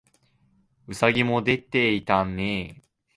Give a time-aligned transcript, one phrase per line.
[0.87, 2.81] 兎もでていたねえ